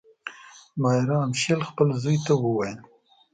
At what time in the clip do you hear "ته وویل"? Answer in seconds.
2.25-2.79